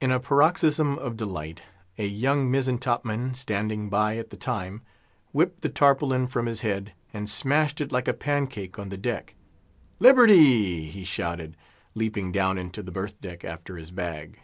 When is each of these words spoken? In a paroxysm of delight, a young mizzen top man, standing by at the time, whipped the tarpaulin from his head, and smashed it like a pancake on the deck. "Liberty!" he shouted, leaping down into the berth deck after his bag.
In 0.00 0.10
a 0.10 0.18
paroxysm 0.18 0.96
of 0.98 1.18
delight, 1.18 1.60
a 1.98 2.06
young 2.06 2.50
mizzen 2.50 2.78
top 2.78 3.04
man, 3.04 3.34
standing 3.34 3.90
by 3.90 4.16
at 4.16 4.30
the 4.30 4.38
time, 4.38 4.80
whipped 5.32 5.60
the 5.60 5.68
tarpaulin 5.68 6.26
from 6.28 6.46
his 6.46 6.62
head, 6.62 6.94
and 7.12 7.28
smashed 7.28 7.78
it 7.82 7.92
like 7.92 8.08
a 8.08 8.14
pancake 8.14 8.78
on 8.78 8.88
the 8.88 8.96
deck. 8.96 9.34
"Liberty!" 9.98 10.88
he 10.88 11.04
shouted, 11.04 11.58
leaping 11.94 12.32
down 12.32 12.56
into 12.56 12.82
the 12.82 12.90
berth 12.90 13.20
deck 13.20 13.44
after 13.44 13.76
his 13.76 13.90
bag. 13.90 14.40